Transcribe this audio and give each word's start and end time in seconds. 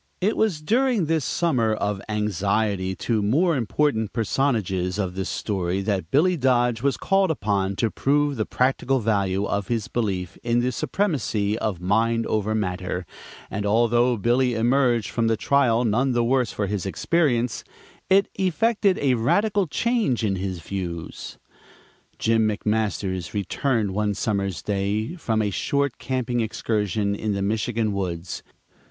It 0.19 0.35
was 0.35 0.63
during 0.63 1.05
this 1.05 1.23
summer 1.23 1.75
of 1.75 2.01
anxiety 2.09 2.95
to 2.95 3.17
the 3.17 3.21
more 3.21 3.55
important 3.55 4.13
personages 4.13 4.97
of 4.97 5.13
this 5.13 5.29
story 5.29 5.81
that 5.81 6.09
Billy 6.09 6.35
Dodge 6.35 6.81
was 6.81 6.97
called 6.97 7.29
upon 7.29 7.75
to 7.75 7.91
prove 7.91 8.35
the 8.35 8.47
practical 8.47 8.99
value 8.99 9.45
of 9.45 9.67
his 9.67 9.87
belief 9.87 10.39
in 10.41 10.59
the 10.61 10.71
supremacy 10.71 11.55
of 11.55 11.79
mind 11.79 12.25
over 12.25 12.55
matter, 12.55 13.05
and 13.51 13.63
although 13.63 14.17
Billy 14.17 14.55
emerged 14.55 15.11
from 15.11 15.27
the 15.27 15.37
trial 15.37 15.85
none 15.85 16.13
the 16.13 16.23
worse 16.23 16.51
for 16.51 16.65
his 16.65 16.87
experience, 16.87 17.63
it 18.09 18.27
effected 18.39 18.97
a 18.97 19.13
radical 19.13 19.67
change 19.67 20.23
in 20.23 20.37
his 20.37 20.61
views. 20.61 21.37
Jim 22.17 22.47
McMasters 22.49 23.33
returned 23.33 23.91
one 23.93 24.15
summer's 24.15 24.63
day 24.63 25.13
from 25.17 25.43
a 25.43 25.51
short 25.51 25.99
camping 25.99 26.39
excursion 26.39 27.13
in 27.13 27.33
the 27.33 27.43
Michigan 27.43 27.93
woods. 27.93 28.41